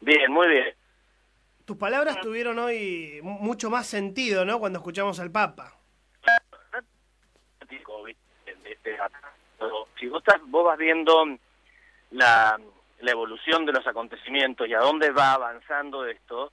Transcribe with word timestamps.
Bien, 0.00 0.30
muy 0.32 0.48
bien. 0.48 0.74
Tus 1.64 1.76
palabras 1.76 2.20
tuvieron 2.20 2.58
hoy 2.58 3.20
mucho 3.22 3.70
más 3.70 3.86
sentido, 3.86 4.44
¿no? 4.44 4.58
Cuando 4.58 4.78
escuchamos 4.78 5.20
al 5.20 5.30
Papa. 5.30 5.76
Si 9.98 10.08
vos, 10.08 10.22
estás, 10.22 10.40
vos 10.46 10.64
vas 10.64 10.78
viendo 10.78 11.26
la, 12.10 12.58
la 13.00 13.10
evolución 13.10 13.66
de 13.66 13.72
los 13.72 13.86
acontecimientos 13.86 14.66
y 14.66 14.74
a 14.74 14.80
dónde 14.80 15.10
va 15.10 15.34
avanzando 15.34 16.06
esto, 16.06 16.52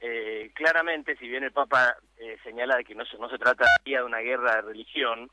eh, 0.00 0.50
claramente, 0.54 1.16
si 1.16 1.26
bien 1.28 1.44
el 1.44 1.52
Papa 1.52 1.96
eh, 2.18 2.36
señala 2.44 2.76
de 2.76 2.84
que 2.84 2.94
no 2.94 3.04
se, 3.06 3.16
no 3.18 3.28
se 3.30 3.38
trata 3.38 3.64
de 3.84 4.02
una 4.02 4.18
guerra 4.18 4.56
de 4.56 4.62
religión, 4.62 5.30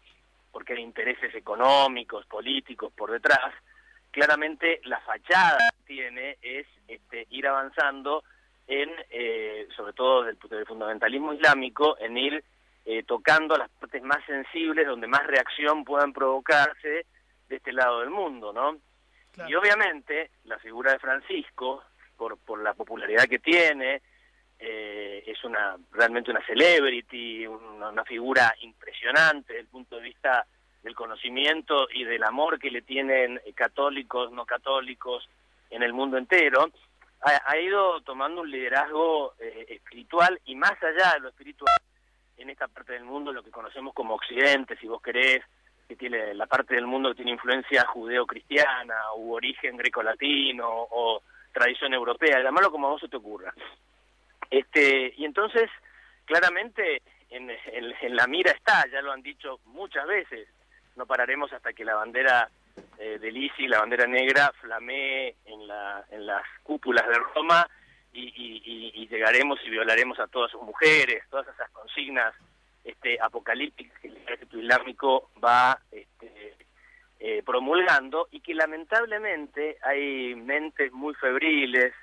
porque 0.51 0.73
hay 0.73 0.81
intereses 0.81 1.35
económicos, 1.35 2.25
políticos 2.25 2.93
por 2.95 3.11
detrás, 3.11 3.53
claramente 4.11 4.79
la 4.85 4.99
fachada 5.01 5.57
tiene 5.89 6.37
es 6.43 6.67
este, 6.87 7.25
ir 7.31 7.47
avanzando 7.47 8.23
en, 8.67 8.89
eh, 9.09 9.68
sobre 9.75 9.93
todo 9.93 10.23
del, 10.23 10.37
del, 10.47 10.65
fundamentalismo 10.68 11.33
islámico, 11.33 11.97
en 12.00 12.18
ir 12.18 12.43
tocando 13.05 13.55
las 13.55 13.69
partes 13.69 14.01
más 14.01 14.17
sensibles, 14.25 14.87
donde 14.87 15.05
más 15.05 15.28
reacción 15.28 15.83
puedan 15.83 16.11
provocarse 16.11 17.05
de 17.47 17.55
este 17.55 17.71
lado 17.71 18.00
del 18.00 18.09
mundo, 18.09 18.51
¿no? 18.51 18.78
Y 19.47 19.54
obviamente 19.54 20.31
la 20.45 20.57
figura 20.57 20.93
de 20.93 21.00
Francisco, 21.00 21.83
por, 22.17 22.39
por 22.39 22.64
la 22.64 22.73
popularidad 22.73 23.25
que 23.25 23.37
tiene, 23.37 24.01
eh, 24.61 25.23
es 25.25 25.42
una 25.45 25.78
realmente 25.92 26.31
una 26.31 26.45
celebrity, 26.45 27.47
una, 27.47 28.03
figura 28.03 28.53
impresionante 28.61 29.53
desde 29.53 29.61
el 29.61 29.67
punto 29.67 29.95
de 29.95 30.01
vista 30.01 30.45
del 30.83 30.95
conocimiento 30.95 31.87
y 31.93 32.03
del 32.03 32.23
amor 32.23 32.59
que 32.59 32.69
le 32.69 32.81
tienen 32.81 33.39
católicos, 33.56 34.31
no 34.31 34.45
católicos 34.45 35.30
en 35.69 35.83
el 35.83 35.94
mundo 35.94 36.17
entero, 36.17 36.69
ha, 37.22 37.58
ido 37.58 38.02
tomando 38.02 38.41
un 38.41 38.50
liderazgo 38.50 39.33
eh, 39.39 39.66
espiritual 39.69 40.39
y 40.45 40.55
más 40.55 40.81
allá 40.81 41.14
de 41.14 41.20
lo 41.20 41.30
espiritual 41.30 41.75
en 42.38 42.50
esta 42.50 42.67
parte 42.67 42.94
del 42.94 43.03
mundo, 43.03 43.34
lo 43.34 43.44
que 43.44 43.52
conocemos 43.52 43.94
como 43.94 44.16
Occidente, 44.16 44.78
si 44.78 44.88
vos 44.88 45.02
querés, 45.02 45.44
que 45.88 45.95
tiene 45.95 46.34
la 46.34 46.45
parte 46.45 46.75
del 46.75 46.88
mundo 46.88 47.09
que 47.09 47.16
tiene 47.16 47.31
influencia 47.31 47.86
judeo-cristiana 47.88 49.14
u 49.17 49.34
origen 49.34 49.75
greco-latino 49.75 50.67
o 50.70 51.22
tradición 51.52 51.94
europea, 51.94 52.42
llamarlo 52.42 52.72
como 52.72 52.88
a 52.88 52.92
vos 52.92 53.02
se 53.02 53.09
te 53.09 53.17
ocurra. 53.17 53.53
Este, 54.50 55.14
y 55.17 55.25
entonces, 55.25 55.70
claramente, 56.25 57.02
en, 57.30 58.16
la 58.16 58.28
mira 58.28 58.52
está, 58.52 58.86
ya 58.92 59.02
lo 59.02 59.12
han 59.12 59.22
dicho 59.22 59.59
muchas 59.66 60.08
veces, 60.08 60.47
no 60.95 61.06
pararemos 61.06 61.52
hasta 61.53 61.73
que 61.73 61.86
la 61.86 61.95
bandera 61.95 62.50
eh, 63.00 63.17
del 63.17 63.38
ISI, 63.38 63.67
la 63.67 63.80
bandera 63.80 64.05
negra, 64.05 64.52
flamee 64.59 65.36
en, 65.45 65.67
la, 65.67 66.05
en 66.11 66.25
las 66.25 66.44
cúpulas 66.64 67.08
de 67.08 67.16
Roma 67.33 67.66
y, 68.11 69.08
llegaremos 69.08 69.59
y 69.66 69.69
violaremos 69.69 70.19
a 70.19 70.28
todas 70.28 70.52
sus 70.52 70.61
mujeres, 70.61 71.23
todas 71.30 71.47
esas 71.47 71.69
consignas 71.72 72.33
este, 72.83 73.17
apocalípticas 73.22 73.97
que 74.00 74.09
el 74.09 74.17
ejército 74.17 74.59
islámico 74.59 75.31
va 75.44 75.80
este, 75.91 76.56
eh, 77.19 77.41
promulgando 77.45 78.28
y 78.31 78.41
que 78.41 78.53
lamentablemente 78.53 79.78
hay 79.81 80.36
mentes 80.36 80.91
muy 80.91 81.16
febriles, 81.16 81.94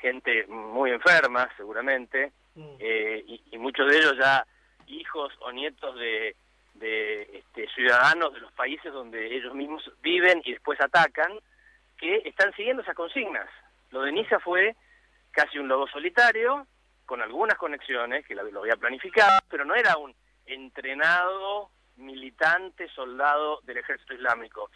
gente 0.00 0.46
muy 0.46 0.90
enferma, 0.92 1.48
seguramente, 1.56 2.32
mm. 2.54 2.76
eh, 2.78 3.24
y, 3.52 3.58
muchos 3.58 3.90
de 3.90 3.98
ellos 3.98 4.14
ya 4.18 4.46
hijos 4.86 5.32
o 5.40 5.52
nietos 5.52 5.94
de, 5.98 6.34
de 6.78 7.22
este, 7.38 7.68
ciudadanos 7.74 8.32
de 8.32 8.40
los 8.40 8.52
países 8.52 8.92
donde 8.92 9.36
ellos 9.36 9.54
mismos 9.54 9.90
viven 10.00 10.42
y 10.44 10.52
después 10.52 10.80
atacan, 10.80 11.38
que 11.96 12.22
están 12.24 12.52
siguiendo 12.54 12.82
esas 12.82 12.94
consignas. 12.94 13.48
Lo 13.90 14.02
de 14.02 14.12
Niza 14.12 14.38
fue 14.38 14.76
casi 15.30 15.58
un 15.58 15.68
lobo 15.68 15.86
solitario, 15.88 16.66
con 17.06 17.22
algunas 17.22 17.56
conexiones, 17.56 18.26
que 18.26 18.34
lo 18.34 18.60
había 18.60 18.76
planificado, 18.76 19.40
pero 19.48 19.64
no 19.64 19.74
era 19.74 19.96
un 19.96 20.14
entrenado 20.46 21.70
militante 21.96 22.88
soldado 22.90 23.60
del 23.62 23.78
ejército 23.78 24.14
islámico. 24.14 24.70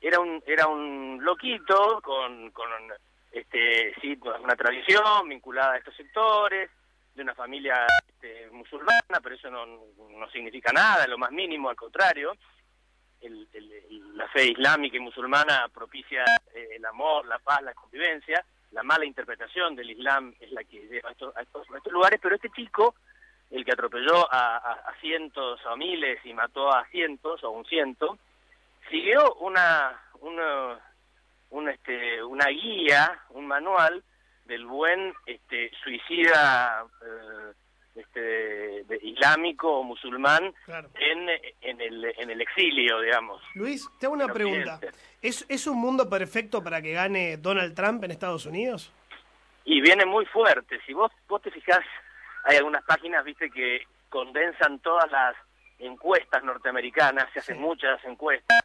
Era 0.00 0.20
un, 0.20 0.42
era 0.46 0.66
un 0.66 1.18
loquito 1.22 2.00
con, 2.02 2.50
con 2.50 2.68
este, 3.32 3.94
sí, 4.00 4.18
una 4.42 4.56
tradición 4.56 5.28
vinculada 5.28 5.74
a 5.74 5.78
estos 5.78 5.94
sectores, 5.96 6.70
de 7.14 7.22
una 7.22 7.34
familia 7.34 7.86
este, 8.20 8.50
musulmana, 8.50 9.20
pero 9.22 9.36
eso 9.36 9.48
no, 9.48 9.64
no 9.66 10.30
significa 10.30 10.72
nada, 10.72 11.06
lo 11.06 11.18
más 11.18 11.30
mínimo, 11.30 11.70
al 11.70 11.76
contrario. 11.76 12.32
El, 13.20 13.48
la 14.14 14.28
fe 14.28 14.46
islámica 14.46 14.96
y 14.96 15.00
musulmana 15.00 15.68
propicia 15.72 16.24
eh, 16.54 16.68
el 16.76 16.84
amor, 16.84 17.26
la 17.26 17.38
paz, 17.38 17.62
la 17.62 17.74
convivencia. 17.74 18.44
La 18.72 18.82
mala 18.82 19.04
interpretación 19.04 19.74
del 19.76 19.90
Islam 19.90 20.34
es 20.40 20.50
la 20.52 20.62
que 20.64 20.86
lleva 20.88 21.08
a 21.08 21.12
estos, 21.12 21.36
a 21.36 21.42
estos, 21.42 21.66
lugares, 21.90 22.20
pero 22.22 22.34
este 22.34 22.50
chico, 22.50 22.96
el 23.50 23.64
que 23.64 23.72
atropelló 23.72 24.32
a, 24.32 24.56
a, 24.56 24.94
cientos 25.00 25.64
o 25.64 25.76
miles 25.76 26.18
y 26.24 26.34
mató 26.34 26.70
a 26.70 26.86
cientos 26.88 27.42
o 27.44 27.50
un 27.50 27.64
ciento, 27.64 28.18
siguió 28.90 29.34
una, 29.34 30.00
una, 30.20 30.78
un, 31.50 31.68
este, 31.68 32.22
una 32.22 32.46
guía, 32.46 33.20
un 33.30 33.46
manual 33.46 34.02
del 34.44 34.66
buen 34.66 35.14
este, 35.24 35.70
suicida 35.82 36.84
islámico 39.18 39.80
o 39.80 39.82
musulmán 39.82 40.54
en, 40.94 41.28
en, 41.60 41.80
el, 41.80 42.04
en 42.16 42.30
el 42.30 42.40
exilio, 42.40 43.00
digamos. 43.00 43.42
Luis, 43.54 43.88
te 43.98 44.06
hago 44.06 44.14
una 44.14 44.28
pregunta. 44.28 44.78
¿Es, 45.20 45.44
¿Es 45.48 45.66
un 45.66 45.78
mundo 45.78 46.08
perfecto 46.08 46.62
para 46.62 46.80
que 46.80 46.92
gane 46.92 47.36
Donald 47.36 47.74
Trump 47.74 48.04
en 48.04 48.12
Estados 48.12 48.46
Unidos? 48.46 48.92
Y 49.64 49.80
viene 49.80 50.06
muy 50.06 50.24
fuerte. 50.26 50.80
Si 50.86 50.92
vos, 50.92 51.12
vos 51.28 51.42
te 51.42 51.50
fijás, 51.50 51.84
hay 52.44 52.56
algunas 52.56 52.84
páginas, 52.84 53.24
viste, 53.24 53.50
que 53.50 53.82
condensan 54.08 54.78
todas 54.78 55.10
las 55.10 55.36
encuestas 55.78 56.42
norteamericanas, 56.42 57.30
se 57.32 57.40
hacen 57.40 57.60
muchas 57.60 58.02
encuestas, 58.04 58.60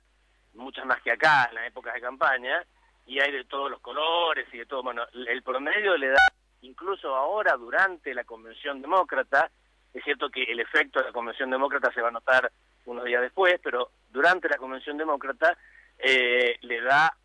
muchas 0.54 0.86
más 0.86 1.02
que 1.02 1.12
acá 1.12 1.48
en 1.50 1.56
la 1.56 1.68
época 1.68 1.94
de 1.94 2.02
campaña, 2.02 2.64
y 3.06 3.20
hay 3.20 3.32
de 3.32 3.44
todos 3.46 3.70
los 3.70 3.82
colores 3.82 4.48
y 4.54 4.60
de 4.60 4.66
todo. 4.66 4.84
Bueno, 4.84 5.04
el 5.14 5.44
promedio 5.44 5.98
le 5.98 6.10
da, 6.10 6.24
incluso 6.62 7.14
ahora 7.14 7.58
durante 7.58 8.14
la 8.14 8.24
convención 8.24 8.82
demócrata, 8.82 9.52
es 9.94 10.04
cierto 10.04 10.30
que 10.30 10.44
el 10.44 10.60
efecto 10.60 11.00
de 11.00 11.06
la 11.06 11.12
convención 11.12 11.50
demócrata 11.50 11.92
se 11.92 12.02
va 12.02 12.10
a 12.10 12.12
notar 12.12 12.52
unos 12.86 13.06
días 13.06 13.22
después, 13.22 13.60
pero 13.64 13.92
durante 14.12 14.50
la 14.50 14.58
convención 14.58 14.98
demócrata 14.98 15.58
eh, 16.00 16.58
le 16.62 16.82
da 16.82 17.16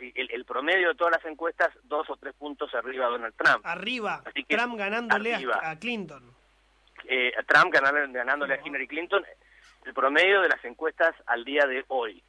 el, 0.00 0.44
promedio 0.44 0.88
de 0.88 0.94
todas 0.94 1.14
las 1.16 1.24
encuestas 1.30 1.68
dos 1.84 2.08
o 2.08 2.16
tres 2.16 2.34
puntos 2.34 2.74
arriba 2.74 3.06
a 3.06 3.10
Donald 3.10 3.34
Trump. 3.36 3.64
Arriba, 3.64 4.22
Trump 4.48 4.76
ganándole 4.76 5.34
a, 5.34 5.78
Clinton. 5.78 6.34
Eh, 7.04 7.32
Trump 7.46 7.72
ganándole, 7.72 8.12
ganándole 8.12 8.54
a 8.54 8.60
Hillary 8.64 8.88
Clinton, 8.88 9.24
el 9.84 9.94
promedio 9.94 10.40
de 10.40 10.48
las 10.48 10.64
encuestas 10.64 11.14
al 11.26 11.44
día 11.44 11.66
de 11.66 11.84
hoy. 11.88 12.22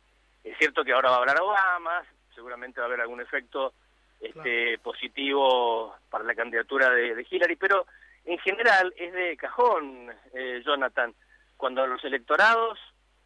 Es 0.44 0.58
cierto 0.58 0.84
que 0.84 0.94
ahora 0.94 1.12
va 1.12 1.16
a 1.18 1.20
hablar 1.20 1.42
Obama, 1.42 2.03
seguramente 2.34 2.80
va 2.80 2.86
a 2.86 2.88
haber 2.88 3.02
algún 3.02 3.22
efecto 3.22 3.74
este, 4.20 4.78
positivo 4.80 5.96
para 6.09 6.24
la 6.24 6.36
candidatura 6.36 6.90
de, 6.90 7.26
Hillary, 7.30 7.56
pero 7.56 7.86
en 8.26 8.38
general 8.40 8.94
es 8.98 9.14
de 9.14 9.38
cajón, 9.38 10.12
eh, 10.34 10.62
Jonathan, 10.66 11.14
cuando 11.58 11.86
los 11.88 12.04
electorados 12.04 12.78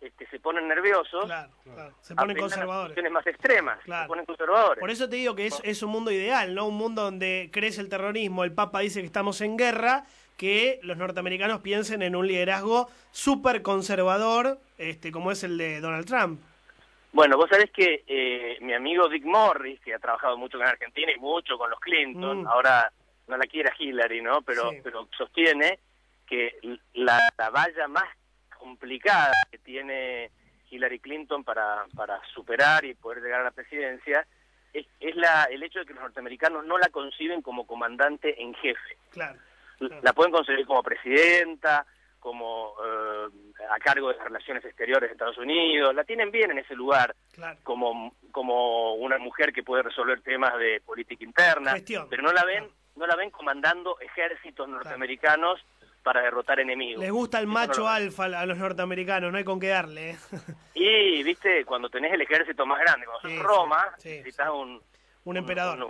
este, 0.01 0.27
se 0.27 0.39
ponen 0.39 0.67
nerviosos, 0.67 1.31
se 2.01 2.15
ponen 2.15 2.37
conservadores. 2.37 3.11
más 3.11 3.25
extremas, 3.25 3.79
se 3.83 4.07
ponen 4.07 4.25
conservadores. 4.25 4.79
Por 4.79 4.91
eso 4.91 5.09
te 5.09 5.15
digo 5.15 5.35
que 5.35 5.47
es, 5.47 5.59
es 5.63 5.81
un 5.83 5.91
mundo 5.91 6.11
ideal, 6.11 6.53
¿no? 6.53 6.67
Un 6.67 6.75
mundo 6.75 7.03
donde 7.03 7.49
crece 7.51 7.81
el 7.81 7.89
terrorismo, 7.89 8.43
el 8.43 8.53
Papa 8.53 8.81
dice 8.81 8.99
que 8.99 9.05
estamos 9.07 9.41
en 9.41 9.57
guerra, 9.57 10.05
que 10.37 10.79
los 10.83 10.97
norteamericanos 10.97 11.61
piensen 11.61 12.01
en 12.01 12.15
un 12.15 12.27
liderazgo 12.27 12.89
súper 13.11 13.61
conservador, 13.61 14.59
este, 14.77 15.11
como 15.11 15.31
es 15.31 15.43
el 15.43 15.57
de 15.57 15.79
Donald 15.79 16.05
Trump. 16.05 16.41
Bueno, 17.13 17.37
vos 17.37 17.49
sabés 17.49 17.71
que 17.71 18.03
eh, 18.05 18.57
mi 18.59 18.73
amigo 18.73 19.07
Dick 19.07 19.23
Morris, 19.23 19.79
que 19.79 19.93
ha 19.93 19.99
trabajado 19.99 20.37
mucho 20.37 20.57
con 20.57 20.67
Argentina 20.67 21.11
y 21.15 21.19
mucho 21.19 21.57
con 21.57 21.69
los 21.69 21.79
Clinton, 21.79 22.43
mm. 22.43 22.47
ahora 22.47 22.91
no 23.27 23.37
la 23.37 23.45
quiere 23.45 23.71
Hillary, 23.77 24.21
¿no? 24.21 24.41
Pero, 24.41 24.71
pero 24.83 25.07
sostiene 25.17 25.79
que 26.27 26.59
la, 26.93 27.19
valla 27.51 27.87
más 27.87 28.05
complicada 28.57 29.33
que 29.51 29.57
tiene 29.59 30.31
Hillary 30.69 30.99
Clinton 30.99 31.43
para, 31.43 31.85
para 31.95 32.19
superar 32.33 32.85
y 32.85 32.95
poder 32.95 33.23
llegar 33.23 33.41
a 33.41 33.45
la 33.45 33.51
presidencia 33.51 34.25
es, 34.73 34.85
es 34.99 35.15
la, 35.15 35.43
el 35.45 35.63
hecho 35.63 35.79
de 35.79 35.85
que 35.85 35.93
los 35.93 36.03
norteamericanos 36.03 36.65
no 36.65 36.77
la 36.77 36.89
conciben 36.89 37.41
como 37.41 37.65
comandante 37.65 38.41
en 38.41 38.53
jefe. 38.55 38.97
claro. 39.11 39.39
La 40.01 40.13
pueden 40.13 40.31
concebir 40.31 40.65
como 40.65 40.81
presidenta, 40.81 41.85
como 42.25 42.73
eh, 42.83 43.27
a 43.69 43.77
cargo 43.77 44.07
de 44.07 44.15
las 44.15 44.23
relaciones 44.23 44.63
exteriores 44.63 45.09
de 45.09 45.13
Estados 45.13 45.37
Unidos, 45.37 45.93
la 45.93 46.03
tienen 46.03 46.31
bien 46.31 46.51
en 46.51 46.59
ese 46.59 46.75
lugar 46.75 47.15
como, 47.61 48.15
como 48.31 48.95
una 48.95 49.17
mujer 49.17 49.51
que 49.51 49.63
puede 49.63 49.83
resolver 49.83 50.21
temas 50.21 50.57
de 50.57 50.81
política 50.85 51.23
interna, 51.23 51.75
pero 52.09 52.23
no 52.23 52.31
la 52.31 52.45
ven 52.45 52.69
no 52.95 53.07
la 53.07 53.15
ven 53.15 53.29
comandando 53.29 53.99
ejércitos 53.99 54.67
norteamericanos 54.67 55.63
para 56.03 56.21
derrotar 56.21 56.59
enemigos. 56.59 57.01
Les 57.01 57.11
gusta 57.11 57.39
el 57.39 57.47
macho 57.47 57.87
alfa 57.87 58.25
a 58.25 58.45
los 58.45 58.57
norteamericanos, 58.57 59.31
no 59.31 59.37
hay 59.37 59.43
con 59.43 59.59
qué 59.59 59.69
darle. 59.69 60.17
Y, 60.77 61.23
viste, 61.23 61.63
cuando 61.65 61.89
tenés 61.89 62.13
el 62.13 62.21
ejército 62.21 62.65
más 62.65 62.79
grande, 62.79 63.07
cuando 63.07 63.21
sos 63.21 63.43
Roma, 63.43 63.95
necesitas 64.03 64.49
un, 64.49 64.81
Un 65.23 65.37
emperador. 65.37 65.81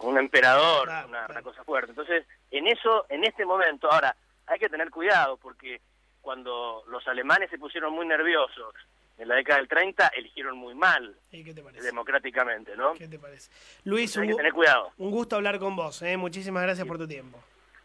Un, 0.00 0.18
emperador, 0.18 0.90
una, 1.08 1.42
cosa 1.42 1.62
fuerte. 1.64 1.92
Entonces, 1.92 2.26
en 2.50 2.66
eso, 2.66 3.06
en 3.08 3.24
este 3.24 3.46
momento, 3.46 3.90
ahora, 3.90 4.14
hay 4.46 4.58
que 4.58 4.68
tener 4.68 4.90
cuidado 4.90 5.36
porque 5.38 5.80
cuando 6.20 6.82
los 6.88 7.06
alemanes 7.06 7.48
se 7.48 7.58
pusieron 7.58 7.94
muy 7.94 8.06
nerviosos 8.06 8.74
en 9.18 9.28
la 9.28 9.36
década 9.36 9.58
del 9.58 9.68
30, 9.68 10.08
eligieron 10.08 10.56
muy 10.56 10.74
mal 10.74 11.16
democráticamente, 11.82 12.76
¿no? 12.76 12.94
¿Qué 12.94 13.08
te 13.08 13.18
parece? 13.18 13.50
Luis, 13.84 14.16
hay 14.16 14.28
que 14.28 14.34
tener 14.34 14.52
cuidado. 14.52 14.92
Un 14.98 15.10
gusto 15.10 15.36
hablar 15.36 15.58
con 15.58 15.76
vos, 15.76 16.02
¿eh? 16.02 16.16
muchísimas 16.16 16.62
gracias 16.62 16.86
por 16.86 16.98
tu 16.98 17.06
tiempo. 17.06 17.42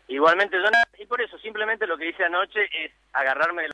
Igualmente, 0.08 0.58
Jonathan, 0.58 0.82
y 0.98 1.06
por 1.06 1.22
eso 1.22 1.38
simplemente 1.38 1.86
lo 1.86 1.96
que 1.96 2.10
hice 2.10 2.24
anoche 2.24 2.62
es 2.84 2.92
agarrarme 3.14 3.62
de 3.62 3.68